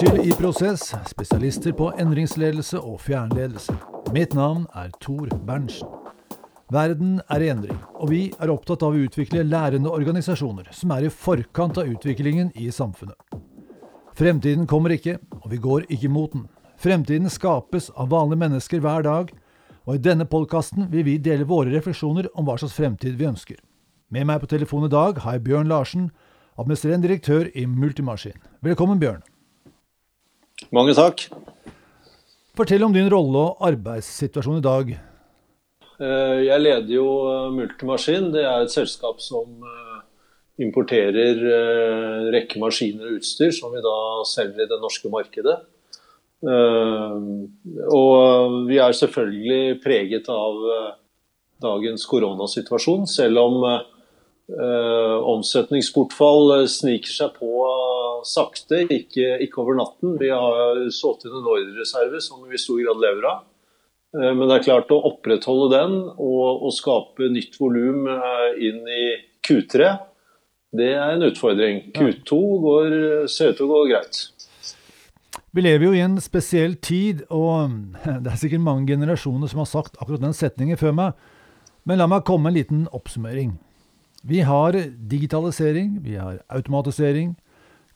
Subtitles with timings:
[0.00, 3.74] til i Prosess, spesialister på endringsledelse og fjernledelse.
[4.14, 5.88] Mitt navn er Tor Berntsen.
[6.72, 11.04] Verden er i endring, og vi er opptatt av å utvikle lærende organisasjoner som er
[11.04, 13.18] i forkant av utviklingen i samfunnet.
[14.16, 16.46] Fremtiden kommer ikke, og vi går ikke mot den.
[16.80, 19.34] Fremtiden skapes av vanlige mennesker hver dag,
[19.84, 23.60] og i denne podkasten vil vi dele våre refleksjoner om hva slags fremtid vi ønsker.
[24.08, 26.08] Med meg på telefon i dag har jeg Bjørn Larsen,
[26.56, 28.40] administrerende direktør i Multimaskin.
[28.64, 29.20] Velkommen, Bjørn.
[30.68, 31.24] Mange takk.
[32.58, 34.90] Fortell om din rolle og arbeidssituasjon i dag.
[36.00, 38.30] Eh, jeg leder jo eh, Multimaskin.
[38.34, 39.98] Det er et selskap som eh,
[40.64, 41.40] importerer
[42.34, 43.96] rekke maskiner og utstyr som vi da
[44.28, 45.56] selger i det norske markedet.
[47.96, 50.54] Og vi er selvfølgelig preget av
[51.64, 53.64] dagens koronasituasjon, selv om
[55.32, 57.50] omsetningsbortfall sniker seg på
[58.28, 60.18] sakte, ikke, ikke, over natten.
[60.20, 63.46] Vi har solgt inn en ordrereserve som vi i stor grad lever av.
[64.16, 68.08] Uh, men det er klart å opprettholde den og, og skape nytt volum
[68.58, 69.04] inn i
[69.46, 69.90] Q3,
[70.76, 71.88] det er en utfordring.
[71.96, 72.92] Q2 går,
[73.30, 74.20] ser ut til å gå greit.
[75.50, 77.74] Vi lever jo i en spesiell tid, og
[78.22, 81.26] det er sikkert mange generasjoner som har sagt akkurat den setningen før meg.
[81.88, 83.56] Men la meg komme med en liten oppsummering.
[84.22, 84.76] Vi har
[85.10, 87.34] digitalisering, vi har automatisering,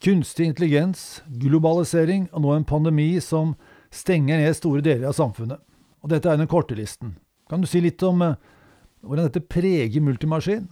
[0.02, 3.54] kunstig intelligens, globalisering og nå en pandemi som
[3.94, 5.60] stenger ned store deler av samfunnet.
[6.04, 7.14] Og dette er den korte listen.
[7.50, 8.34] Kan du si litt om uh,
[9.04, 10.66] hvordan dette preger Multimaskin?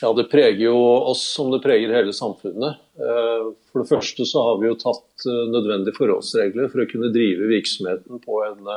[0.00, 0.78] Ja, Det preger jo
[1.10, 2.80] oss som det preger hele samfunnet.
[2.98, 7.12] Uh, for det første så har vi jo tatt uh, nødvendige forholdsregler for å kunne
[7.14, 8.68] drive virksomheten på en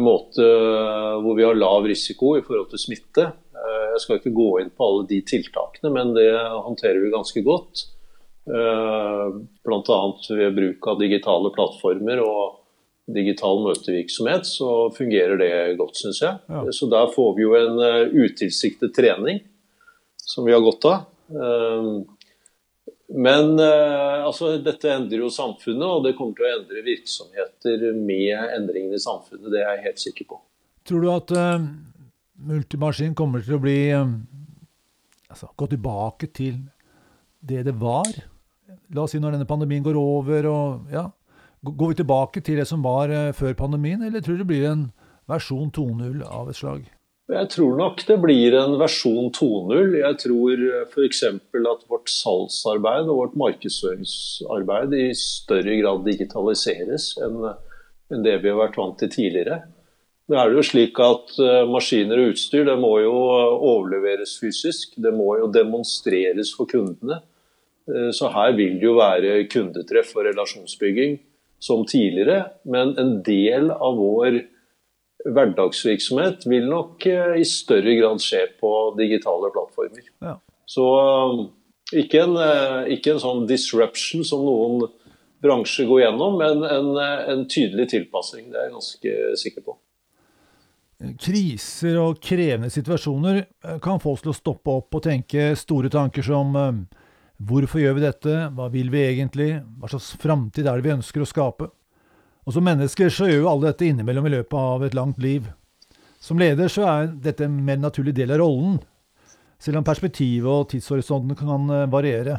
[0.00, 0.44] måte
[1.20, 3.26] hvor vi har lav risiko i forhold til smitte.
[3.52, 7.82] Jeg skal ikke gå inn på alle de tiltakene, men det håndterer vi ganske godt.
[8.46, 10.18] Eh, Bl.a.
[10.28, 12.60] ved bruk av digitale plattformer og
[13.10, 16.38] digital møtevirksomhet, så fungerer det godt, syns jeg.
[16.50, 16.62] Ja.
[16.74, 19.42] Så der får vi jo en eh, utilsiktet trening
[20.22, 21.08] som vi har godt av.
[21.30, 21.90] Eh,
[23.16, 28.98] men altså, dette endrer jo samfunnet, og det kommer til å endre virksomheter med endringene
[28.98, 29.46] i samfunnet.
[29.52, 30.38] Det er jeg helt sikker på.
[30.90, 31.30] Tror du at
[32.50, 34.10] multimaskin kommer til å bli uh,
[35.30, 36.58] altså, Gå tilbake til
[37.46, 38.10] det det var?
[38.94, 41.08] La oss si når denne pandemien går over og ja,
[41.66, 44.66] Går vi tilbake til det som var uh, før pandemien, eller tror du det blir
[44.68, 44.84] en
[45.26, 46.84] versjon 2.0 av et slag?
[47.26, 49.96] Jeg tror nok det blir en versjon 2.0.
[49.98, 51.22] Jeg tror f.eks.
[51.26, 58.78] at vårt salgsarbeid og vårt markedsføringsarbeid i større grad digitaliseres enn det vi har vært
[58.78, 59.64] vant til tidligere.
[60.30, 64.94] Det er jo slik at uh, Maskiner og utstyr det må jo overleveres fysisk.
[64.94, 67.24] Det må jo demonstreres for kundene.
[67.90, 71.18] Uh, så her vil det jo være kundetreff og relasjonsbygging
[71.62, 72.52] som tidligere.
[72.68, 74.42] Men en del av vår
[75.26, 80.10] hverdagsvirksomhet vil nok uh, i større grad skje på digitale plattformer.
[80.24, 80.36] Ja.
[80.66, 80.86] Så
[81.94, 82.34] ikke en,
[82.90, 84.88] ikke en, sånn disruption som noen
[85.44, 88.48] bransjer går gjennom, men en, en tydelig tilpassing.
[88.50, 89.76] Det er jeg ganske sikker på.
[90.96, 95.90] Kriser og krevende situasjoner eh, kan få oss til å stoppe opp og tenke store
[95.92, 96.78] tanker som eh,
[97.38, 101.22] hvorfor gjør vi dette, hva vil vi egentlig, hva slags framtid er det vi ønsker
[101.22, 101.70] å skape?
[102.46, 105.48] Og Som mennesker så gjør jo alle dette innimellom i løpet av et langt liv.
[106.22, 108.78] Som leder så er dette en mer naturlig del av rollen,
[109.58, 112.38] selv om perspektivet og tidshorisonten kan eh, variere.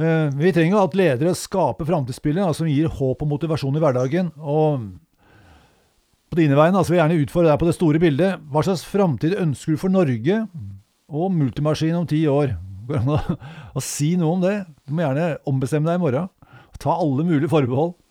[0.00, 4.30] Vi trenger at ledere skaper framtidsbilder som gir håp og motivasjon i hverdagen.
[4.38, 4.86] og
[6.30, 8.42] på dine vegne altså, vil jeg gjerne utfordre deg på det store bildet.
[8.54, 10.36] Hva slags framtid ønsker du for Norge
[11.10, 12.54] og multimaskin om ti år?
[12.88, 13.38] Går an
[13.76, 14.56] å si noe om det?
[14.86, 16.30] Du må gjerne ombestemme deg i morgen.
[16.80, 17.96] Ta alle mulige forbehold.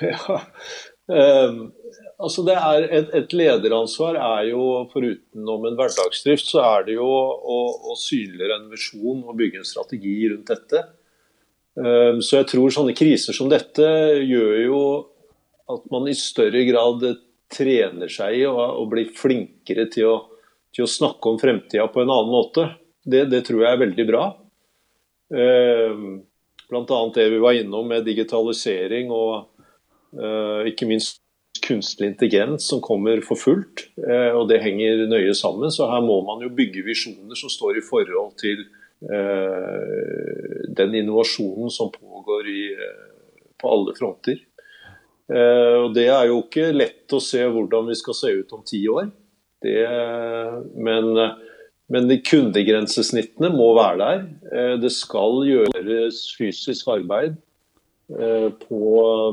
[0.00, 0.36] Ja,
[1.06, 1.70] Um,
[2.18, 7.06] altså det er et, et, lederansvar er jo, forutenom en hverdagsdrift, så er det jo
[7.06, 7.58] å,
[7.92, 10.82] å synliggjøre en visjon og bygge en strategi rundt dette.
[11.76, 13.86] Um, så jeg tror sånne kriser som dette
[14.24, 14.80] gjør jo
[15.70, 17.04] at man i større grad
[17.52, 20.16] trener seg i og, blir flinkere til å,
[20.74, 22.66] til å snakke om fremtida på en annen måte.
[23.06, 24.24] Det, det, tror jeg er veldig bra.
[25.30, 26.00] Eh,
[26.66, 26.98] Bl.a.
[27.14, 29.46] det vi var innom med digitalisering og
[30.18, 31.22] eh, ikke minst
[31.66, 33.86] kunstig intelligens som kommer for fullt.
[34.02, 35.70] Eh, og det henger nøye sammen.
[35.70, 38.66] Så her må man jo bygge visjoner som står i forhold til
[40.72, 42.62] den innovasjonen som pågår i,
[43.60, 44.38] på alle fronter.
[45.28, 48.80] Og Det er jo ikke lett å se hvordan vi skal se ut om ti
[48.88, 49.10] år.
[49.60, 49.76] Det,
[50.80, 51.12] men,
[51.92, 54.22] men de kundegrensesnittene må være der.
[54.52, 57.38] Eh, det skal gjøres fysisk arbeid
[58.06, 58.80] på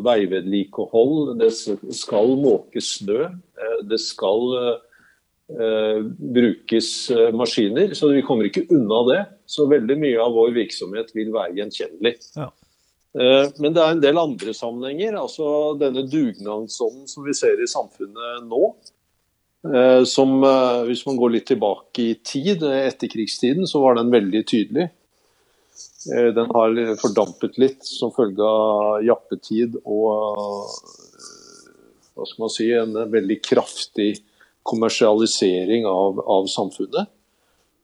[0.02, 1.36] veivedlikehold.
[1.38, 1.52] Det
[1.94, 3.28] skal måkes snø.
[3.86, 4.48] Det skal
[6.34, 6.88] brukes
[7.38, 7.94] maskiner.
[7.94, 9.20] Så vi kommer ikke unna det.
[9.46, 12.16] Så veldig mye av vår virksomhet vil være gjenkjennelig.
[12.34, 12.50] Ja.
[13.62, 15.20] Men det er en del andre sammenhenger.
[15.22, 15.46] altså
[15.78, 18.74] Denne dugnadsånden som vi ser i samfunnet nå.
[20.06, 20.42] Som
[20.90, 24.90] hvis man går litt tilbake i tid, etterkrigstiden, så var den veldig tydelig.
[26.12, 30.68] Eh, den har fordampet litt som følge av jappetid og
[32.14, 34.12] hva skal man si, en veldig kraftig
[34.68, 37.10] kommersialisering av, av samfunnet.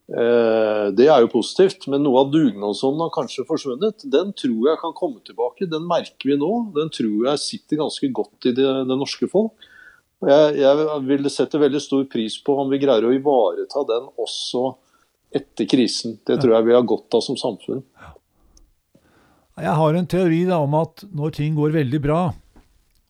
[0.09, 4.05] Eh, det er jo positivt, men noe av dugnadsånden har kanskje forsvunnet.
[4.05, 5.69] Den tror jeg kan komme tilbake.
[5.71, 6.51] Den merker vi nå.
[6.77, 9.68] Den tror jeg sitter ganske godt i det, det norske folk.
[10.19, 14.65] Jeg, jeg vil sette veldig stor pris på om vi greier å ivareta den også
[15.35, 16.17] etter krisen.
[16.27, 17.83] Det tror jeg vi har godt av som samfunn.
[19.59, 22.19] Jeg har en teori da, om at når ting går veldig bra,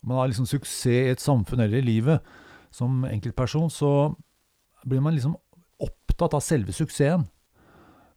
[0.06, 2.26] man har liksom suksess i et samfunn eller i livet
[2.74, 4.14] som enkeltperson, så
[4.86, 5.36] blir man liksom
[5.82, 7.26] opptatt av selve suksessen.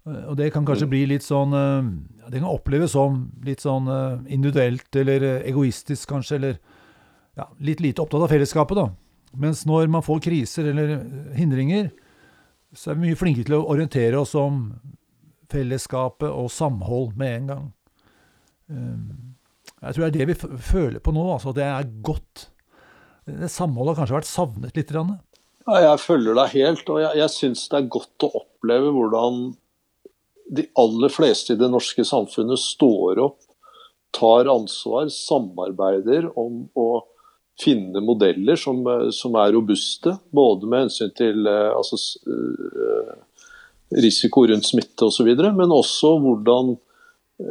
[0.06, 1.91] Eh, og det kan kanskje bli litt sånn eh,
[2.27, 6.56] Det kan oppleves som litt sånn eh, individuelt eller egoistisk, kanskje, eller
[7.38, 8.88] ja, litt lite opptatt av fellesskapet, da.
[9.40, 10.99] Mens når man får kriser eller
[11.37, 11.88] hindringer,
[12.76, 14.67] så er vi mye flinkere til å orientere oss om
[15.52, 17.69] fellesskapet og samhold med en gang.
[18.73, 19.06] Ehm,
[19.82, 21.25] jeg tror det er det vi føler på nå.
[21.34, 22.49] altså Det er godt.
[23.26, 24.93] Det Samholdet har kanskje vært savnet litt?
[24.93, 26.88] Ja, jeg følger deg helt.
[26.88, 29.43] Og jeg, jeg syns det er godt å oppleve hvordan
[30.52, 33.40] de aller fleste i det norske samfunnet står opp,
[34.12, 36.88] tar ansvar, samarbeider om å
[37.62, 38.82] finne modeller som,
[39.14, 40.17] som er robuste.
[40.35, 43.12] Både med hensyn til eh, altså, eh,
[44.03, 46.75] risiko rundt smitte osv., men også hvordan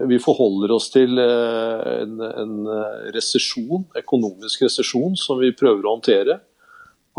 [0.08, 2.56] vi forholder oss til eh, en, en
[3.16, 6.40] resesjon, økonomisk resesjon, som vi prøver å håndtere.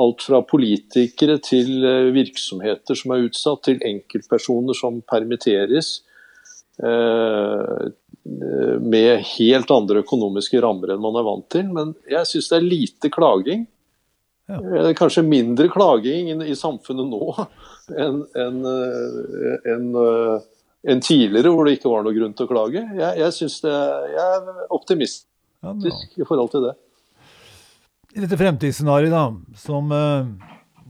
[0.00, 1.84] Alt fra politikere til
[2.14, 5.98] virksomheter som er utsatt, til enkeltpersoner som permitteres.
[8.22, 11.68] Med helt andre økonomiske rammer enn man er vant til.
[11.74, 13.66] Men jeg syns det er lite klaging.
[14.50, 14.58] Ja.
[14.98, 17.46] Kanskje mindre klaging i samfunnet nå
[17.94, 18.56] enn en,
[19.70, 19.86] en,
[20.82, 22.82] en tidligere, hvor det ikke var noe grunn til å klage.
[22.98, 23.74] Jeg, jeg, synes det,
[24.12, 26.72] jeg er optimistisk ja, i forhold til det.
[28.12, 30.26] I dette fremtidsscenarioet som uh,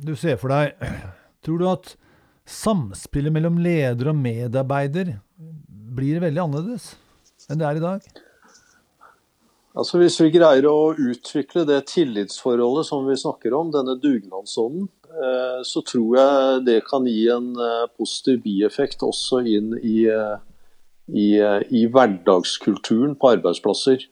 [0.03, 0.73] du ser for deg,
[1.45, 1.93] tror du at
[2.49, 5.15] samspillet mellom leder og medarbeider
[5.93, 6.93] blir veldig annerledes
[7.51, 8.07] enn det er i dag?
[9.73, 15.61] Altså Hvis vi greier å utvikle det tillitsforholdet som vi snakker om, denne dugnadsånden, Eh,
[15.69, 20.37] så tror jeg det kan gi en eh, positiv bieffekt også inn i, eh,
[21.13, 21.27] i,
[21.77, 24.07] i hverdagskulturen på arbeidsplasser.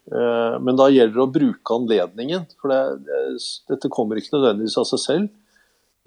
[0.61, 2.49] Men da gjelder det å bruke anledningen.
[2.61, 3.39] For det,
[3.71, 5.31] dette kommer ikke nødvendigvis av seg selv.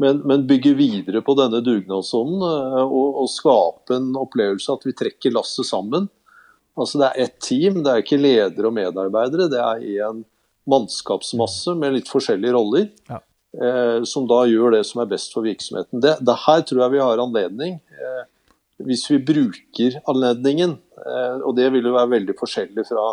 [0.03, 5.33] Men, men bygge videre på denne dugnadsånden og, og, skape en opplevelse at vi trekker
[5.33, 6.09] lasset sammen.
[6.79, 9.49] Altså Det er ett team, det er ikke ledere og medarbeidere.
[9.51, 10.23] Det er en
[10.69, 12.87] mannskapsmasse med litt forskjellige roller.
[13.09, 13.19] Ja.
[13.53, 16.01] Eh, som da gjør det som er best for virksomheten.
[16.01, 18.23] Det, det her tror jeg vi har anledning, eh,
[18.87, 20.79] hvis vi bruker anledningen.
[20.97, 23.05] Eh, og det vil jo være veldig forskjellig fra,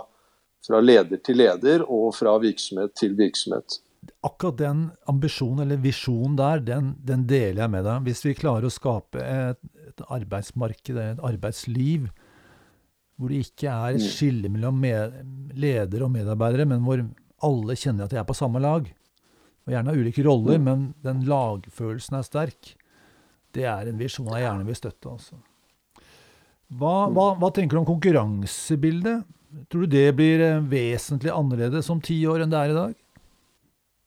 [0.65, 3.83] fra leder til leder og fra virksomhet til virksomhet.
[4.25, 8.09] Akkurat den ambisjonen eller visjonen der, den, den, deler jeg med deg.
[8.09, 9.61] Hvis vi klarer å skape et,
[9.93, 12.09] et arbeidsmarked, et arbeidsliv,
[13.21, 14.09] hvor det ikke er et mm.
[14.09, 15.19] skille mellom med,
[15.61, 17.03] ledere og medarbeidere, men hvor
[17.45, 18.87] alle kjenner at de er på samme lag,
[19.61, 20.65] og gjerne har ulike roller, mm.
[20.65, 22.73] men den lagfølelsen er sterk.
[23.53, 25.13] Det er en visjon jeg gjerne vil støtte.
[25.13, 25.37] Altså.
[26.71, 27.19] Hva, mm.
[27.19, 29.29] hva, hva, tenker du om konkurransebildet?
[29.69, 32.95] Tror du det blir eh, vesentlig annerledes om ti år enn det er i dag?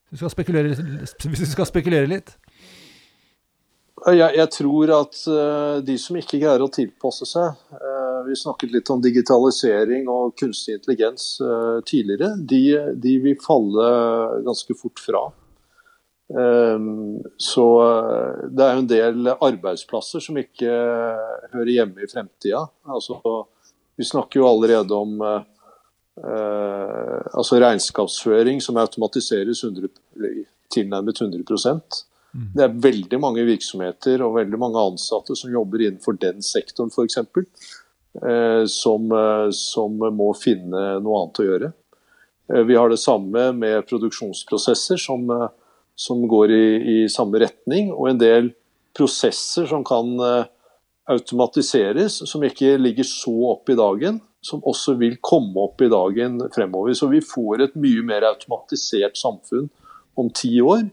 [0.09, 2.33] Hvis vi skal spekulere, hvis vi skal spekulere litt?
[4.03, 8.73] Jeg, jeg, tror at uh, de som ikke greier å tilpasse seg uh, Vi snakket
[8.73, 12.33] litt om digitalisering og kunstig intelligens uh, tidligere.
[12.37, 12.63] De,
[12.95, 13.87] de, vil falle
[14.45, 15.23] ganske fort fra.
[16.39, 22.09] Ehm, så eh, det er jo en del arbeidsplasser som ikke eh, hører hjemme i
[22.09, 22.63] fremtida.
[22.89, 23.19] Altså,
[23.99, 25.19] vi snakker jo allerede om
[26.13, 29.87] Uh, altså regnskapsføring som automatiseres 100,
[30.69, 32.51] tilnærmet 100 mm.
[32.53, 37.17] Det er veldig mange virksomheter og veldig mange ansatte som jobber innenfor den sektoren f.eks.
[38.23, 41.73] Uh, som, uh, som må finne noe annet å gjøre.
[42.67, 45.29] vi har det samme med produksjonsprosesser som
[45.95, 48.49] som går i, i, samme retning, og en del
[48.97, 50.09] prosesser som kan
[51.09, 54.21] automatiseres, som ikke ligger så opp i dagen.
[54.43, 56.91] som også vil komme opp i dagen fremover.
[56.97, 59.69] Så vi får et mye mer automatisert samfunn
[60.19, 60.89] om ti år.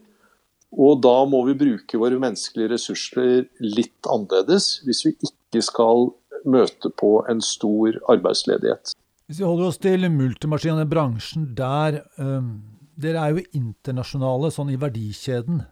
[0.71, 6.13] Og da må vi bruke våre menneskelige ressurser litt annerledes hvis vi ikke skal
[6.45, 8.93] møte på en stor arbeidsledighet.
[9.27, 12.59] Hvis vi holder oss til multimaskinene, bransjen der um,
[13.01, 15.63] Dere er jo internasjonale sånn i verdikjeden.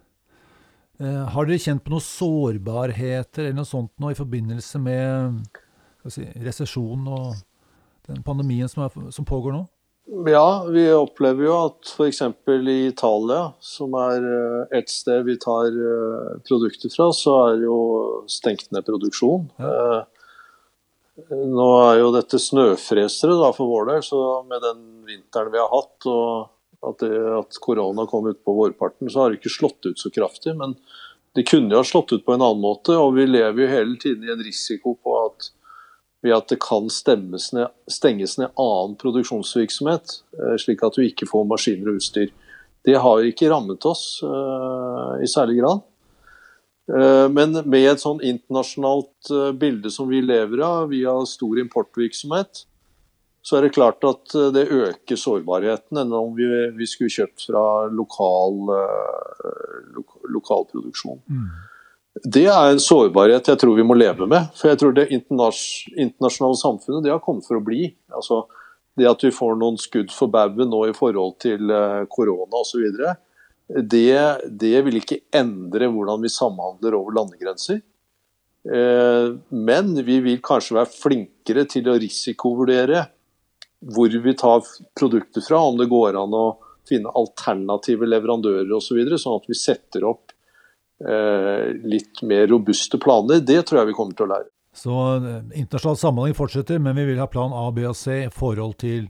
[0.97, 5.43] Uh, har dere kjent på noen sårbarheter eller noe sånt nå i forbindelse med
[6.09, 7.35] si, resesjonen og
[8.07, 9.65] den pandemien som, er, som pågår nå?
[10.25, 12.23] Ja, vi opplever jo at f.eks.
[12.49, 17.77] i Italia, som er eh, et sted vi tar eh, produkter fra, så er jo
[18.31, 19.51] stengt ned produksjon.
[19.61, 20.07] Ja.
[21.29, 25.69] Nå er jo dette snøfresere da, for vår del, så med den vinteren vi har
[25.71, 26.49] hatt og
[26.85, 30.11] at, det, at korona kom ut på vårparten, så har det ikke slått ut så
[30.15, 30.55] kraftig.
[30.55, 30.77] Men
[31.35, 33.97] det kunne jo ha slått ut på en annen måte, og vi lever jo hele
[33.99, 35.51] tiden i en risiko på at
[36.21, 36.89] ved at det kan
[37.55, 42.33] ned, stenges ned annen produksjonsvirksomhet, eh, slik at du ikke får maskiner og utstyr.
[42.83, 45.81] Det har ikke rammet oss uh, i særlig grad.
[46.89, 52.65] Uh, men med et sånn internasjonalt uh, bilde som vi lever av, via stor importvirksomhet,
[53.45, 57.61] så er det klart at det øker sårbarheten enn om vi, vi skulle kjøpt fra
[57.87, 58.57] lokal,
[59.95, 60.03] lo,
[60.35, 61.21] lokalproduksjon.
[61.23, 61.45] Mm.
[62.23, 64.49] Det er en sårbarhet jeg tror vi må leve med.
[64.59, 67.87] For jeg tror det internasjonale samfunnet det har kommet for å bli.
[68.11, 68.43] Altså,
[68.99, 72.85] det at vi får noen skudd for baugen nå i forhold til eh, korona osv.,
[73.69, 77.81] det, det vil ikke endre hvordan vi samhandler over landegrenser.
[78.69, 83.05] Eh, men vi vil kanskje være flinkere til å risikovurdere
[83.93, 84.65] hvor vi tar
[84.97, 86.47] produkter fra, om det går an å
[86.89, 90.33] finne alternative leverandører osv., så videre, sånn at vi setter opp
[90.99, 93.39] Eh, litt mer robuste planer.
[93.39, 94.49] Det tror jeg vi kommer til å lære.
[94.75, 98.33] Så eh, internasjonal samhandling fortsetter, men vi vil ha plan A, B og C i
[98.33, 99.07] forhold til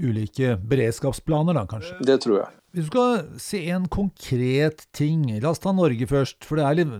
[0.00, 1.96] ulike beredskapsplaner, da kanskje?
[2.06, 2.56] Det tror jeg.
[2.74, 6.44] Hvis du skal se en konkret ting, la oss ta Norge først.
[6.46, 6.94] For det er litt,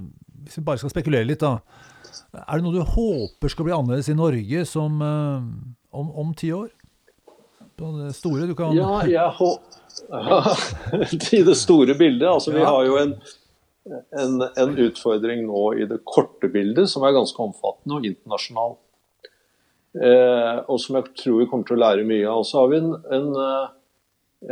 [0.44, 1.60] hvis vi bare skal spekulere litt, da.
[2.40, 5.42] Er det noe du håper skal bli annerledes i Norge som, uh,
[5.94, 6.70] om, om ti år?
[7.78, 9.78] På det store du kan Ja, jeg håper
[11.38, 12.28] I det store bildet.
[12.28, 13.14] Altså, vi har jo en
[14.18, 18.76] en, en, utfordring nå i det korte bildet som er ganske omfattende og internasjonal.
[19.94, 22.44] Eh, og som jeg tror vi kommer til å lære mye av.
[22.46, 23.72] Så har vi en, en, eh,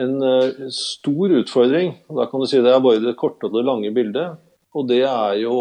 [0.04, 1.94] en, eh, stor utfordring.
[2.18, 4.40] Da kan du si det er bare det korte og det lange bildet.
[4.74, 5.54] Og det er jo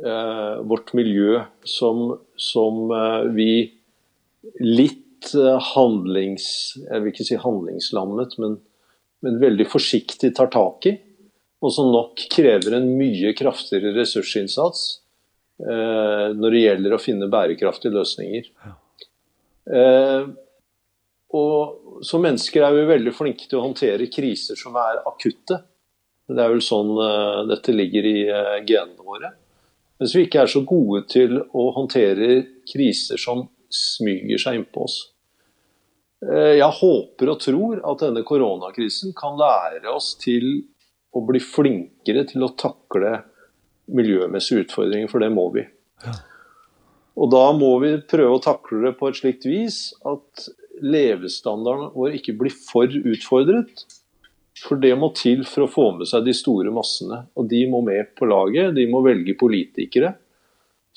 [0.00, 3.52] eh, vårt miljø som, som eh, vi
[4.64, 6.48] litt eh, handlings...
[6.86, 8.58] Jeg vil ikke si handlingslammet, men,
[9.20, 10.96] men veldig forsiktig tar tak i
[11.60, 14.99] og som nok krever en mye kraftigere ressursinnsats
[15.60, 18.46] når det gjelder å finne bærekraftige løsninger.
[19.70, 20.30] Eh,
[21.36, 25.58] og Som mennesker er vi veldig flinke til å håndtere kriser som er akutte.
[26.30, 29.32] Det er vel sånn eh, dette ligger i eh, genene våre.
[30.00, 32.38] Mens vi ikke er så gode til å håndtere
[32.70, 34.96] kriser som smyger seg innpå oss.
[36.24, 40.62] Eh, jeg håper og tror at denne koronakrisen kan lære oss til
[41.12, 43.18] å bli flinkere til å takle
[43.96, 45.64] miljømessige utfordringer, for det må vi.
[46.04, 46.16] Ja.
[47.20, 50.46] Og da må vi prøve å takle det på et slikt vis at
[50.80, 53.84] levestandarden vår ikke blir for utfordret.
[54.60, 57.24] For det må til for å få med seg de store massene.
[57.36, 58.74] Og de må med på laget.
[58.76, 60.14] De må velge politikere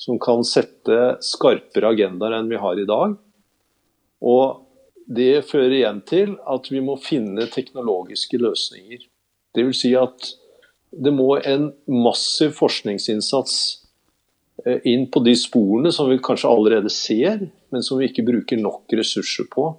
[0.00, 3.16] som kan sette skarpere agendaer enn vi har i dag.
[4.24, 4.60] Og
[5.04, 9.04] det fører igjen til at vi må finne teknologiske løsninger
[9.54, 9.80] Dvs.
[9.84, 10.32] Si at
[10.96, 13.54] det må en massiv forskningsinnsats
[14.64, 18.60] eh, inn på de sporene som vi kanskje allerede ser, men som vi ikke bruker
[18.60, 19.70] nok ressurser på,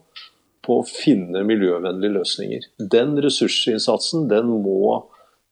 [0.66, 2.68] på å finne miljøvennlige løsninger.
[2.92, 4.80] Den ressursinnsatsen den må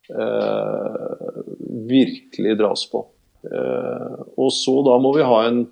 [0.10, 1.30] eh,
[1.92, 3.06] virkelig dras på.
[3.48, 5.66] Eh, og så da må vi ha en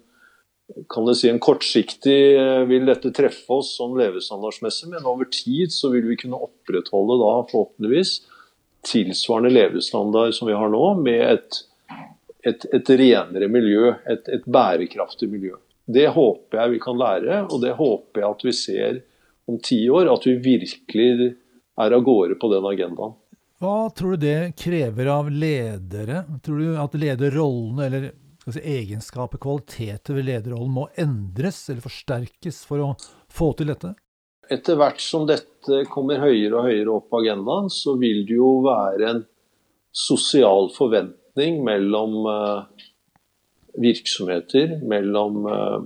[0.87, 5.73] kan det si en kortsiktig eh, vil dette treffe oss sånn levestandardsmessig, men over tid
[5.75, 8.13] så vil vi kunne opprettholde da forhåpentligvis
[8.87, 11.59] tilsvarende levestandard som vi har nå, med et,
[12.47, 15.55] et, et renere miljø, et, et, bærekraftig miljø.
[15.91, 19.01] Det håper jeg vi kan lære, og det håper jeg at vi ser
[19.49, 20.11] om ti år.
[20.13, 21.33] At vi virkelig
[21.81, 23.17] er av gårde på den agendaen.
[23.61, 26.23] Hva tror du det krever av ledere?
[26.41, 28.07] Tror du at lederrollene eller
[28.47, 32.87] si, egenskaper, kvaliteter ved lederrollen må endres eller forsterkes for å
[33.29, 33.93] få til dette?
[34.51, 38.57] Etter hvert som dette kommer høyere og høyere opp på agendaen, så vil det jo
[38.65, 39.23] være en
[39.95, 42.85] sosial forventning mellom uh,
[43.79, 45.81] virksomheter, mellom uh,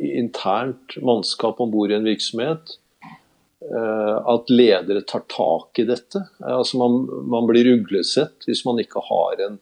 [0.00, 2.78] internt mannskap om bord i en virksomhet.
[3.68, 6.20] At ledere tar tak i dette.
[6.46, 9.56] Altså man, man blir uglesett hvis man ikke har en,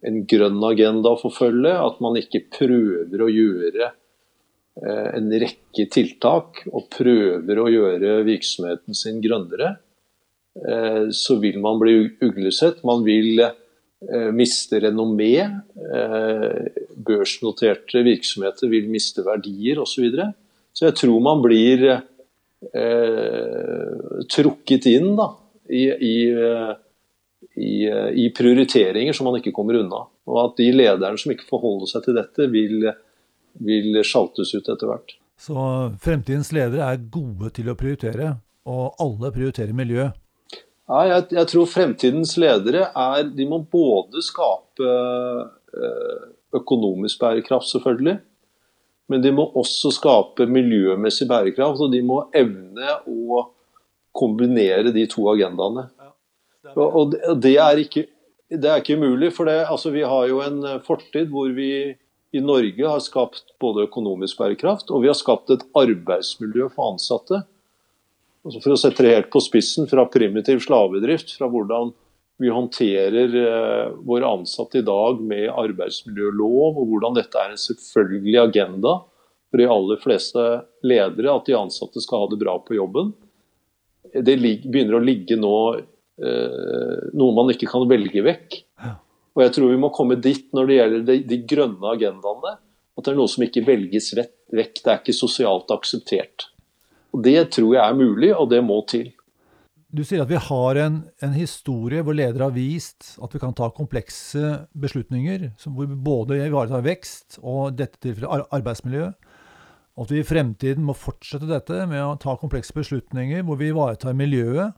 [0.00, 1.74] en grønn agenda å forfølge.
[1.76, 3.90] At man ikke prøver å gjøre
[4.74, 9.76] en rekke tiltak og prøver å gjøre virksomheten sin grønnere.
[10.54, 12.84] Eh, så vil man bli uglesett.
[12.86, 15.36] Man vil eh, miste renommé.
[15.74, 19.94] Eh, børsnoterte virksomheter vil miste verdier osv.
[19.94, 20.28] Så, videre.
[20.72, 22.00] så jeg tror man blir eh,
[24.30, 25.28] trukket inn da,
[25.68, 26.16] i, i,
[27.58, 27.74] i,
[28.24, 30.04] i, prioriteringer som man ikke kommer unna.
[30.30, 32.86] Og at de lederne som ikke forholder seg til dette, vil,
[33.62, 35.16] vil sjaltes ut etter hvert.
[35.40, 35.56] Så
[36.02, 38.36] fremtidens ledere er gode til å prioritere,
[38.70, 40.08] og alle prioriterer miljø?
[40.84, 48.18] Ja, jeg, jeg, tror fremtidens ledere er De må både skape øh, økonomisk bærekraft, selvfølgelig.
[49.08, 53.42] Men de må også skape miljømessig bærekraft, og de må evne å
[54.14, 55.88] kombinere de to agendaene.
[56.78, 58.06] Og det er ikke,
[58.48, 61.72] det er ikke mulig, for det, altså, vi har jo en fortid hvor vi
[62.34, 67.44] i Norge har skapt både økonomisk bærekraft og vi har skapt et arbeidsmiljø for ansatte
[68.44, 71.94] altså for å sette det helt på spissen, fra primitiv slavedrift, fra hvordan
[72.42, 78.40] vi håndterer eh, våre ansatte i dag med arbeidsmiljølov, og hvordan dette er en selvfølgelig
[78.42, 78.96] agenda
[79.48, 80.44] for de aller fleste
[80.82, 83.12] ledere, at de ansatte skal ha det bra på jobben.
[84.14, 88.63] Det begynner å ligge nå eh, noe man ikke kan velge vekk.
[89.34, 92.54] Og jeg tror vi må komme dit når det gjelder de, de grønne agendaene,
[92.94, 94.34] at det er noe som ikke velges vekk.
[94.54, 96.48] Det er ikke sosialt akseptert.
[97.14, 99.12] Og Det tror jeg er mulig, og det må til.
[99.94, 103.54] Du sier at vi har en, en historie hvor ledere har vist at vi kan
[103.54, 109.12] ta komplekse beslutninger, hvor vi både ivaretar vekst og dette tilfellet arbeidsmiljø.
[109.94, 113.70] Og at vi i fremtiden må fortsette dette med å ta komplekse beslutninger hvor vi
[113.70, 114.74] ivaretar miljøet,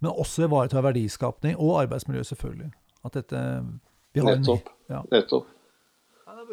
[0.00, 2.70] men også ivaretar verdiskapning og arbeidsmiljø, selvfølgelig.
[3.06, 3.40] At dette
[4.18, 4.68] Nettopp.
[4.90, 5.04] Ja.
[5.10, 5.48] Nettopp.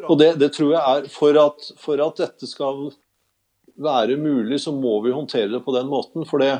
[0.06, 2.90] Og det, det, tror jeg er for at, for at dette skal
[3.78, 6.26] være mulig, så må vi håndtere det på den måten.
[6.28, 6.52] For det,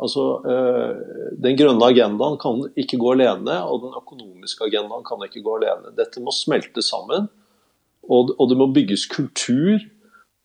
[0.00, 5.44] altså, øh, den grønne agendaen kan ikke gå alene, og den økonomiske agendaen kan ikke
[5.44, 5.94] gå alene.
[5.98, 7.28] Dette må smelte sammen,
[8.08, 9.80] og, og det må bygges kultur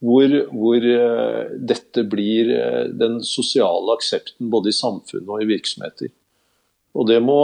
[0.04, 6.12] hvor, hvor øh, dette blir øh, den sosiale aksepten både i samfunnet og i virksomheter.
[6.96, 7.42] Og Det må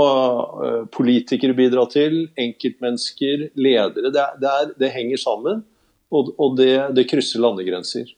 [0.96, 4.12] politikere bidra til, enkeltmennesker, ledere.
[4.16, 5.66] Det, det, er, det henger sammen,
[6.12, 8.14] og, og det, det krysser landegrenser.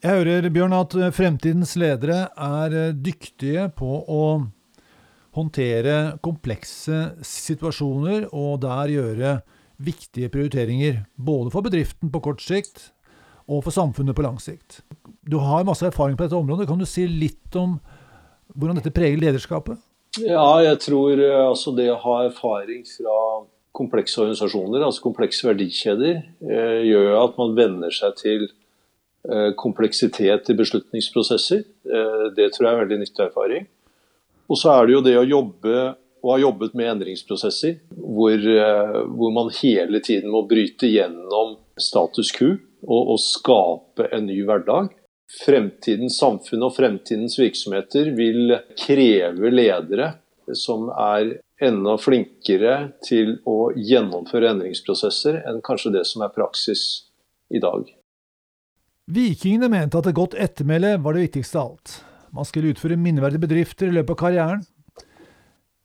[0.00, 4.22] Jeg hører, Bjørn, at eh, fremtidens ledere er eh, dyktige på å
[5.36, 9.34] håndtere komplekse situasjoner og der gjøre
[9.76, 11.02] viktige prioriteringer.
[11.20, 12.88] Både for bedriften på kort sikt
[13.44, 14.80] og for samfunnet på lang sikt.
[15.20, 16.70] Du har masse erfaring på dette området.
[16.70, 17.76] Kan du si litt om
[18.56, 19.76] hvordan dette preger lederskapet?
[20.18, 23.18] Ja, jeg tror eh, altså det å ha erfaring fra
[23.76, 28.48] komplekse organisasjoner, altså komplekse verdikjeder, gjør at man venner seg til
[29.28, 31.58] Eh, kompleksitet i beslutningsprosesser.
[31.84, 33.66] Eh, det tror jeg er veldig nyttig erfaring.
[34.48, 35.74] Og så er det jo det å jobbe
[36.20, 42.32] og ha jobbet med endringsprosesser, hvor, eh, hvor man hele tiden må bryte gjennom status
[42.32, 42.54] quo
[42.86, 44.96] og, og skape en ny hverdag.
[45.30, 50.14] Fremtidens samfunn og fremtidens virksomheter vil kreve ledere
[50.58, 56.84] som er enda flinkere til å gjennomføre endringsprosesser enn kanskje det som er praksis
[57.52, 57.86] i dag.
[59.10, 61.94] Vikingene mente at et godt ettermæle var det viktigste av alt.
[62.34, 64.66] Man skulle utføre minneverdige bedrifter i løpet av karrieren.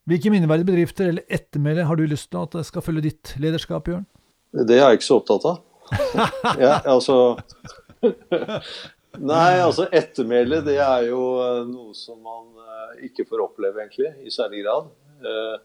[0.05, 3.87] Hvilke minneverdige bedrifter eller ettermæle har du lyst til at det skal følge ditt lederskap,
[3.87, 4.05] Bjørn?
[4.53, 5.63] Det er jeg ikke så opptatt av.
[6.65, 7.37] ja, altså
[9.21, 14.11] Nei, altså ettermæle det er jo eh, noe som man eh, ikke får oppleve, egentlig,
[14.25, 14.91] i særlig grad.
[15.25, 15.57] Uh,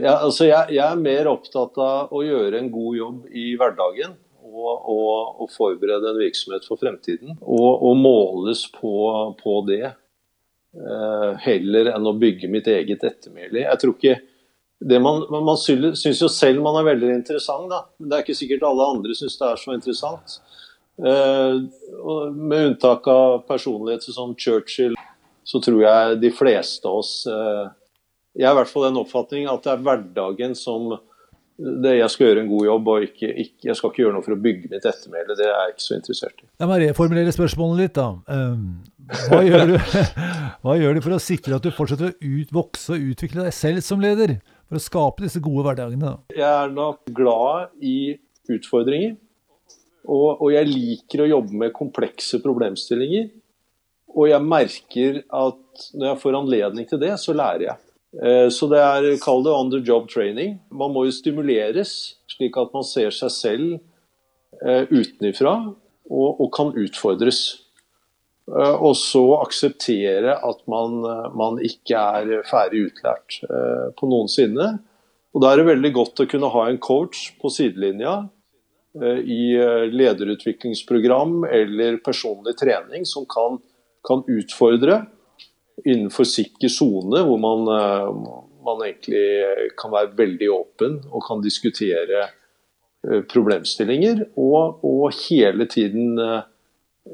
[0.00, 4.14] ja, altså jeg, jeg, er mer opptatt av å gjøre en god jobb i hverdagen
[4.40, 7.36] og, og, og forberede en virksomhet for fremtiden.
[7.40, 8.94] Og, og måles på,
[9.42, 9.92] på det,
[10.76, 13.66] eh, heller enn å bygge mitt eget ettermæle.
[13.66, 14.18] Jeg tror ikke
[15.04, 17.84] man, man syns jo selv man er veldig interessant, da.
[18.00, 20.38] Men det er ikke sikkert alle andre syns det er så interessant.
[21.00, 21.60] Eh,
[22.32, 24.96] med unntak av personligheter som Churchill,
[25.44, 27.70] så tror jeg de fleste av oss eh,
[28.36, 30.92] Jeg har i hvert fall den oppfatning at det er hverdagen som
[31.60, 34.24] det, jeg skal gjøre en god jobb, og ikke, ikke, jeg skal ikke gjøre noe
[34.24, 35.36] for å bygge mitt ettermæle.
[35.36, 36.46] Det er jeg ikke så interessert i.
[36.62, 38.06] Jeg må reformulere spørsmålet litt, da.
[38.32, 38.62] Um,
[39.28, 39.74] hva, gjør du,
[40.62, 43.56] hva, gjør du, for å sikre at du fortsetter å ut, vokse og utvikle deg
[43.56, 44.38] selv som leder?
[44.70, 46.14] For å skape disse gode hverdagene?
[46.32, 48.14] Jeg er nok glad i
[48.48, 49.18] utfordringer.
[50.10, 53.28] Og, og, jeg liker å jobbe med komplekse problemstillinger.
[54.10, 57.78] Og jeg merker at når jeg får anledning til det, så lærer jeg.
[58.18, 60.58] Eh, så det er, kall det on job training.
[60.74, 63.76] Man må jo stimuleres, slik at man ser seg selv
[64.64, 65.54] eh, utenifra
[66.10, 67.42] og, og kan utfordres.
[68.50, 71.04] Eh, og så akseptere at man,
[71.38, 73.42] man ikke er ferdig utlært
[73.94, 74.72] på noensinne.
[75.30, 78.24] Og Da er det veldig godt å kunne ha en coach på sidelinja
[78.98, 79.54] i
[79.92, 83.60] lederutviklingsprogram eller personlig trening som kan,
[84.02, 84.96] kan utfordre
[85.84, 88.10] innenfor sikker sone, hvor man, eh,
[88.64, 94.26] man, egentlig kan være veldig åpen og kan diskutere eh, problemstillinger.
[94.36, 96.42] Og, og hele tiden eh,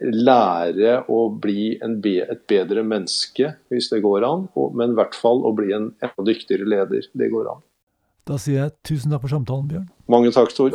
[0.02, 4.48] lære å bli be, et bedre menneske, hvis det går an.
[4.74, 7.08] Men i hvert fall å bli en enda dyktigere leder.
[7.14, 7.64] Det går an.
[8.26, 9.90] Da sier jeg tusen takk for samtalen, Bjørn.
[10.10, 10.74] Mange takk, Tor.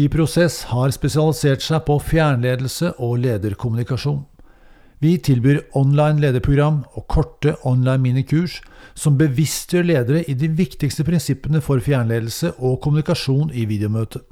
[0.00, 4.22] I Prosess har spesialisert seg på fjernledelse og lederkommunikasjon.
[5.00, 8.60] Vi tilbyr online lederprogram og korte online minikurs
[8.94, 14.22] som bevisstgjør ledere i de viktigste prinsippene for fjernledelse og kommunikasjon i videomøte.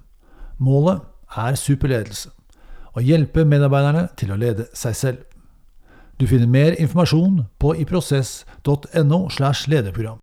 [0.59, 1.05] Målet
[1.37, 2.33] er superledelse
[2.97, 5.25] å hjelpe medarbeiderne til å lede seg selv.
[6.17, 10.23] Du finner mer informasjon på iprosess.no slash lederprogram.